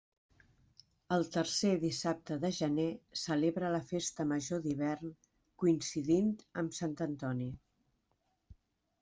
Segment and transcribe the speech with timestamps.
[1.17, 2.85] El tercer dissabte de gener
[3.25, 5.13] celebra la festa major d'hivern,
[5.65, 6.33] coincidint
[6.65, 7.53] amb sant Antoni.